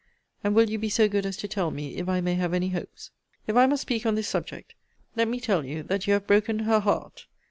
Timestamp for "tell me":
1.47-1.97